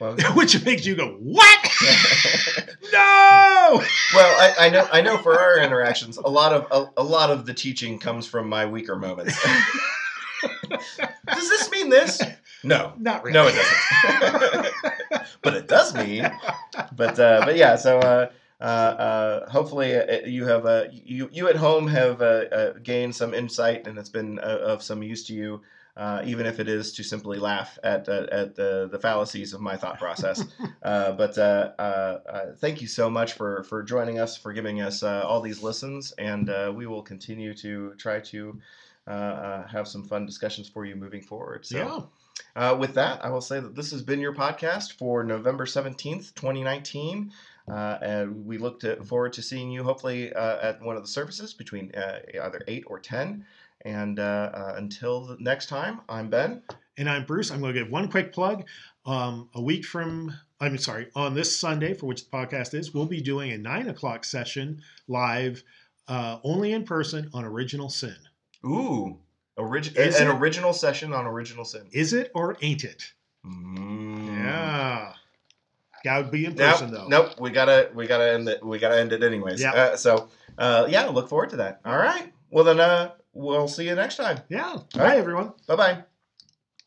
[0.00, 1.70] Well, Which makes you go, What?
[2.92, 3.82] no!
[4.14, 7.30] well, I, I know I know for our interactions, a lot of a, a lot
[7.30, 9.40] of the teaching comes from my weaker moments.
[11.26, 12.20] Does this mean this?
[12.62, 12.94] No.
[12.98, 13.34] Not really.
[13.34, 14.72] No, it doesn't.
[15.42, 16.30] but it does mean.
[16.96, 18.30] But uh, but yeah, so uh,
[18.60, 23.14] uh, uh, hopefully uh, you have uh, you you at home have uh, uh, gained
[23.14, 25.62] some insight and it's been uh, of some use to you.
[25.96, 29.60] Uh, even if it is to simply laugh at uh, at the, the fallacies of
[29.60, 30.44] my thought process,
[30.82, 31.82] uh, but uh, uh,
[32.28, 35.62] uh, thank you so much for for joining us, for giving us uh, all these
[35.62, 38.58] listens, and uh, we will continue to try to
[39.06, 41.64] have some fun discussions for you moving forward.
[41.64, 41.76] So,
[42.56, 42.70] Yeah.
[42.72, 46.34] uh, with that, I will say that this has been your podcast for November 17th,
[46.34, 47.30] 2019.
[47.66, 51.08] Uh, and we look to, forward to seeing you hopefully uh, at one of the
[51.08, 53.46] services between uh, either 8 or 10.
[53.84, 56.62] And uh, uh, until the next time, I'm Ben.
[56.96, 57.50] And I'm Bruce.
[57.50, 58.64] I'm going to give one quick plug.
[59.04, 63.04] Um, a week from, I'm sorry, on this Sunday, for which the podcast is, we'll
[63.04, 65.62] be doing a nine o'clock session live,
[66.08, 68.16] uh, only in person on Original Sin.
[68.64, 69.18] Ooh,
[69.58, 70.34] orig- Is an it?
[70.34, 71.86] original session on Original Sin.
[71.92, 73.12] Is it or ain't it?
[73.44, 74.38] Mm.
[74.38, 75.12] Yeah.
[76.04, 77.08] That would be in Nope, person though.
[77.08, 77.38] nope.
[77.38, 78.64] We gotta, we gotta end it.
[78.64, 79.60] We gotta end it anyways.
[79.60, 79.72] Yeah.
[79.74, 81.80] Uh, so, uh, yeah, look forward to that.
[81.84, 82.32] All right.
[82.50, 84.40] Well, then, uh, we'll see you next time.
[84.48, 84.72] Yeah.
[84.72, 84.82] right.
[84.94, 85.52] Bye, everyone.
[85.66, 86.04] Bye bye.